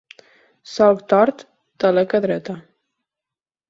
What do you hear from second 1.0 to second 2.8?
tort, taleca dreta.